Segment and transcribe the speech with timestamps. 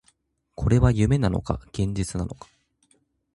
[0.55, 2.47] これは夢なのか、現実なのか